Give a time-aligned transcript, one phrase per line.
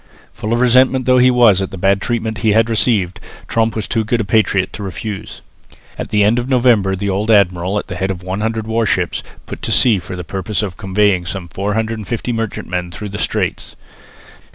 [0.33, 3.87] Full of resentment though he was at the bad treatment he had received, Tromp was
[3.87, 5.43] too good a patriot to refuse.
[5.95, 9.61] At the end of November the old admiral at the head of 100 warships put
[9.61, 13.75] to sea for the purpose of convoying some 450 merchantmen through the Straits.